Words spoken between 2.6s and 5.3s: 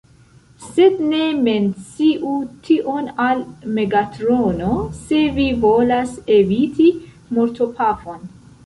tion al Megatrono, se